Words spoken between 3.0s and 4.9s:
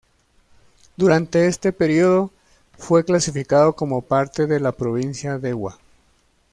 clasificado como parte de la